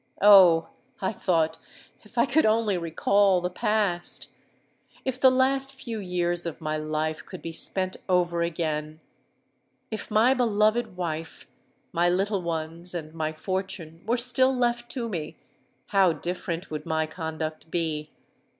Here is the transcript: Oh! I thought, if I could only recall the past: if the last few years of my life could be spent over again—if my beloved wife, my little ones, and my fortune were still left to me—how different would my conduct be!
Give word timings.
Oh! 0.23 0.69
I 0.99 1.11
thought, 1.11 1.59
if 2.01 2.17
I 2.17 2.25
could 2.25 2.43
only 2.43 2.75
recall 2.75 3.39
the 3.39 3.51
past: 3.51 4.29
if 5.05 5.19
the 5.21 5.29
last 5.29 5.73
few 5.73 5.99
years 5.99 6.47
of 6.47 6.59
my 6.59 6.75
life 6.75 7.23
could 7.23 7.43
be 7.43 7.51
spent 7.51 7.97
over 8.09 8.41
again—if 8.41 10.09
my 10.09 10.33
beloved 10.33 10.97
wife, 10.97 11.47
my 11.91 12.09
little 12.09 12.41
ones, 12.41 12.95
and 12.95 13.13
my 13.13 13.31
fortune 13.31 14.01
were 14.07 14.17
still 14.17 14.57
left 14.57 14.89
to 14.93 15.07
me—how 15.07 16.13
different 16.13 16.71
would 16.71 16.87
my 16.87 17.05
conduct 17.05 17.69
be! 17.69 18.09